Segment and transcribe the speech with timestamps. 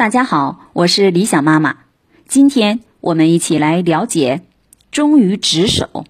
[0.00, 1.76] 大家好，我是理想妈妈。
[2.26, 4.40] 今天我们一起来了解
[4.90, 6.06] 忠于职守。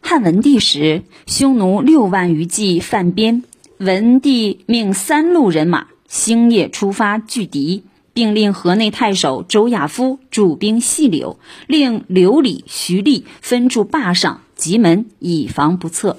[0.00, 3.44] 汉文帝时，匈奴六万余骑犯边，
[3.78, 11.38] 文帝命三路人马星夜出发拒敌，并令河内太守周亚夫驻兵细柳，
[11.68, 16.18] 令刘礼、徐厉分驻坝上、棘门，以防不测。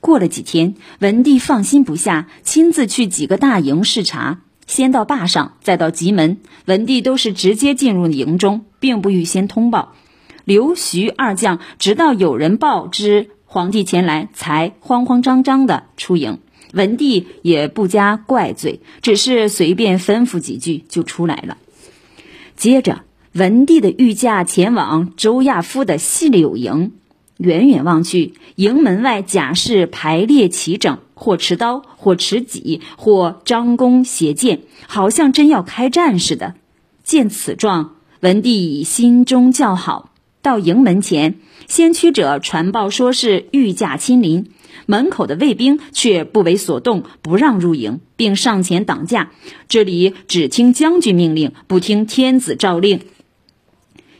[0.00, 4.40] 过了几天，文帝放心不下，亲自去几个大营视察。
[4.66, 9.94] 先到坝上，再到集门，文帝都是直接进入营中，并不预先通报。
[10.44, 16.38] 刘徐二将直到有人报知皇帝前来，才慌慌张张的出营。
[16.72, 21.56] 文帝也不加怪罪，只是随便吩咐几句就出来了。
[22.56, 23.02] 接着，
[23.32, 26.92] 文帝的御驾前往周亚夫的细柳营。
[27.38, 36.54] 远远望去，营门外甲士排列齐整，或持刀，或持戟，或张弓携箭，好像真要开战似的。
[37.02, 40.10] 见此状，文帝心中叫好。
[40.42, 44.50] 到营门前，先驱者传报说是御驾亲临，
[44.84, 49.32] 门口的卫兵却不为所动，不让入营，并上前挡驾。
[49.68, 53.00] 这里只听将军命令，不听天子诏令。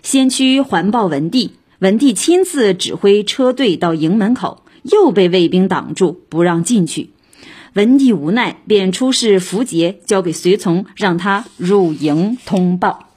[0.02, 1.52] 先驱环报文帝。
[1.78, 7.10] 文帝亲自指挥车队到营门口，又被卫兵挡住，不让进去。
[7.74, 13.10] 文帝无奈，便出示符节，交给随从，让他入营通报。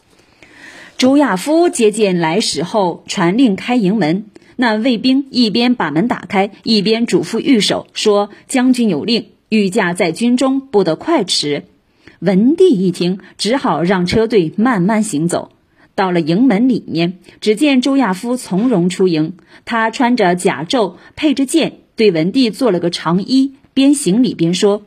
[0.98, 4.26] 周亚夫接见来使后，传令开营门。
[4.58, 11.64] 那卫兵一边把门打开，一边嘱咐御手说：“将军有令，御驾在军中，不得快驰。”
[12.20, 15.54] 文帝一听，只好让车队慢慢行走。
[16.00, 19.33] 到了营门里面，只见周亚夫从容出营。
[19.66, 24.83] 他穿着甲胄，配着剑，对文帝做了个长揖，边行礼边说：“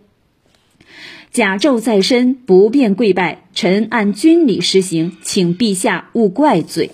[1.30, 3.44] 甲胄在身，不便跪拜。
[3.52, 6.92] 臣按军礼施行，请陛下勿怪罪。”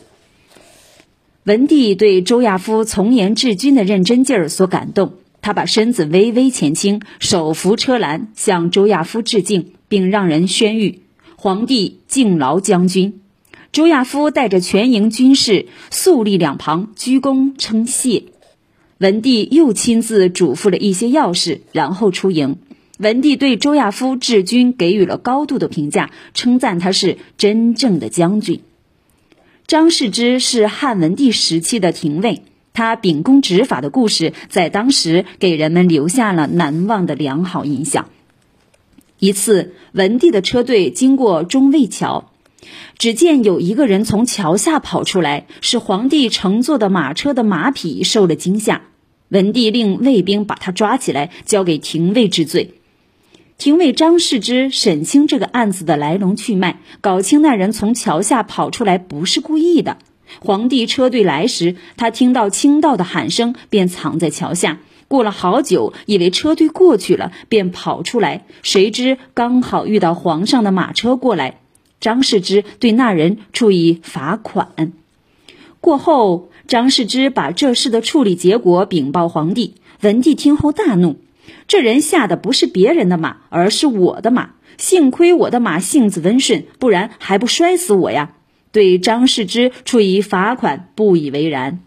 [1.46, 5.12] 文帝对周亚夫从严治军的认真劲儿所感动，
[5.42, 10.98] 他把身子微微前倾，手扶车栏，向周亚夫致敬，并让人宣谕
[11.39, 13.20] ：“皇帝敬劳将军。”
[13.70, 18.24] 周亚夫带着全营军士肃立两旁，鞠躬称谢。
[18.98, 22.57] 文帝又亲自嘱咐了一些要事，然后出营。
[22.98, 28.62] 文帝对周亚夫治军给予了高度的评价，称赞他是真正的将军。
[29.67, 32.42] 张世之是汉文帝时期的廷尉，
[32.73, 38.08] 他秉公执法的故事在当时给人们留下了难忘的良好印象。
[39.18, 42.33] 一次，文帝的车队经过中卫桥。
[42.98, 48.83] 只见有一个人从桥下跑出来，是皇帝乘坐的马车的马匹受了惊吓。
[49.29, 52.74] 文帝令卫兵把他抓起来，交给廷尉治罪。
[53.58, 59.98] 廷尉张世之审清这个案子的来龙去脉，搞清那人从桥下跑出来不是故意的。
[60.40, 64.79] 皇帝车队来时，他听到清道的喊声，便藏在桥下。
[65.08, 71.61] 过了好久，以为车队过去了，便跑出来，谁知刚好遇到皇上的马车过来。
[72.01, 74.92] 张世之对那人处以罚款。
[75.81, 79.75] 过后，张世之把这事的处理结果禀报皇帝。
[80.01, 81.19] 文帝听后大怒
[81.67, 84.51] ：“这人下的不是别人的马，而是我的马。
[84.77, 88.35] 幸亏我的马性子温顺，不然还不摔死我呀！”
[88.70, 91.81] 对张世之处以罚款不以为然。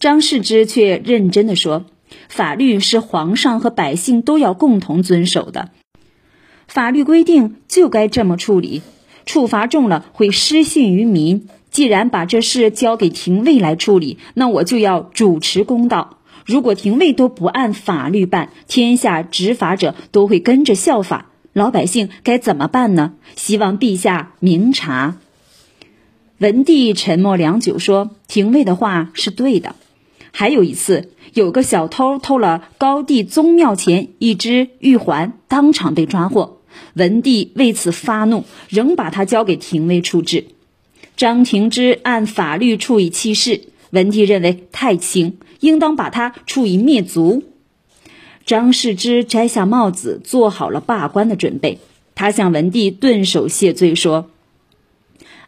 [0.00, 1.84] 张世之却认真的说
[2.28, 5.70] ：“法律是皇上和百姓都要共同遵守的。”
[6.72, 8.80] 法律规定就该这么处理，
[9.26, 11.48] 处罚重了会失信于民。
[11.70, 16.16] 既然把这事交给廷尉来处理，那我就要主持公道。
[16.46, 23.12] 如果廷尉都不按法律办，天下执法者都会跟着效法，老百姓该怎么办呢？
[23.36, 25.18] 希望陛下明察。
[26.38, 29.76] 文帝沉默良久，说：“廷尉的话是对的。”
[30.34, 36.61] 还有一次，有个小偷偷了高帝宗庙前一只玉环，当场被抓获。
[36.94, 40.46] 文帝为此发怒，仍把他交给廷尉处置。
[41.16, 47.44] 张廷之按法律处以弃市，文帝认为太轻，应当把他处以灭族。
[48.44, 51.78] 张世之摘下帽子，做好了罢官的准备。
[52.14, 54.30] 他向文帝顿首谢罪说：“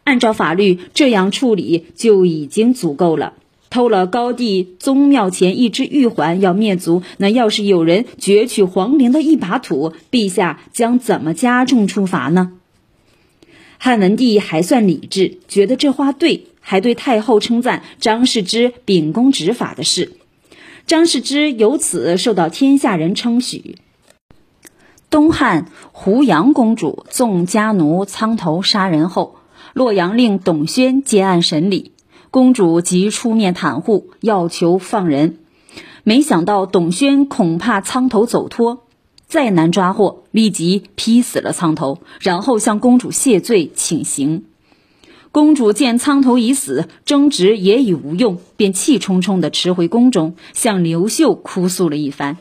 [0.03, 3.33] 按照法律这样处理就已经足够了。”
[3.75, 12.53] 偷了高帝宗庙前一只玉环要灭族，那要是有人攫取皇陵的一把土，陛下将怎么加重处罚呢？
[13.77, 20.13] 汉文帝还算理智，觉得这话对，还对太后称赞张世之秉公执法的事。
[20.87, 23.75] 张世之由此受到天下人称许。
[25.09, 29.35] 东汉胡杨公主纵家奴仓头杀人后，
[29.73, 31.91] 洛阳令董宣接案审理，
[32.35, 35.37] 公主即出面袒护，要求放人。
[36.03, 38.83] 没想到董宣恐怕仓头走脱，
[39.25, 44.43] 再难抓获，立即劈死了仓头，然后向公主谢罪请刑。
[45.31, 52.35] 公主见仓头已死，争执也已无用，便气冲冲地驰回宫中，向刘秀哭诉了一番。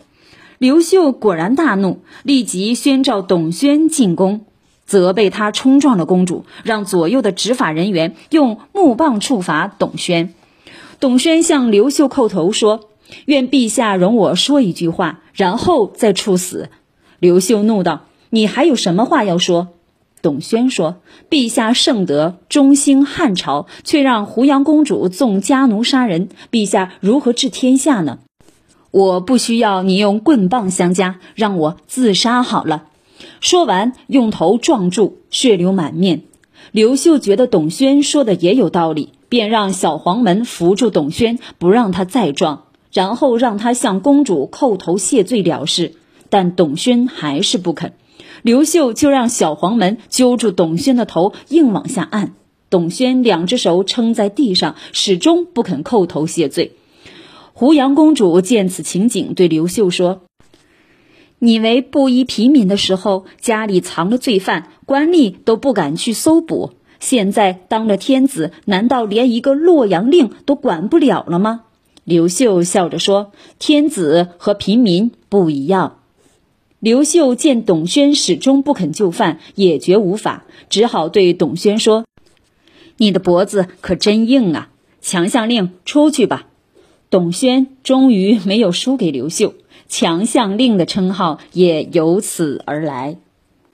[0.59, 4.45] 刘秀果然大怒，立即宣召董宣进宫，
[4.87, 10.35] 责备他冲撞了公主，让左右的执法人员用木棒处罚董宣。
[11.01, 12.89] 董宣向刘秀叩头说。
[13.27, 16.71] 愿陛下容我说一句话，然后再处死。
[17.19, 19.69] 刘秀怒道：“你还有什么话要说？”
[20.23, 20.97] 董宣说
[21.29, 28.21] ：“陛下圣德，中兴汉朝，却让胡杨公主纵家奴杀人，陛下如何治天下呢？
[28.91, 32.85] 我不需要你用棍棒相加，让我自杀好了。”
[33.41, 36.23] 说完，用头撞柱，血流满面。
[36.73, 42.65] 刘秀觉得董宣说的也有道理，便让小黄门扶住董宣，不让他再撞。
[42.93, 45.95] 然后让他向公主叩头谢罪了事，
[46.29, 47.93] 但董宣还是不肯。
[48.43, 52.35] 刘秀就让小黄门揪住董宣的头，硬往下按。
[52.71, 56.73] 董宣两只手撑在地上，始终不肯叩头谢罪。
[57.53, 60.23] 胡杨公主见此情景，对刘秀说
[61.45, 66.71] ：“你为布衣平民的时候，家里藏了罪犯，官吏都不敢去搜捕；
[67.01, 71.65] 现在当了天子，难道连一个洛阳令都管不了了吗？”
[72.03, 75.99] 刘秀笑着说：“天子和平民不一样。”
[76.81, 82.07] 刘秀见董宣始终不肯就范，也觉无法，只好对董宣说
[82.97, 84.71] ：“你的脖子可真硬啊！
[85.03, 86.47] 强项令出去吧。”
[87.11, 89.53] 董宣终于没有输给刘秀，
[89.97, 93.17] 强项令的称号也由此而来。